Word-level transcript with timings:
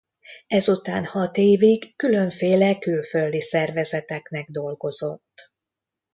Ez 0.47 0.69
után 0.69 1.05
hat 1.05 1.37
évig 1.37 1.95
különféle 1.95 2.77
külföldi 2.79 3.41
szervezeteknek 3.41 4.49
dolgozott. 4.49 5.53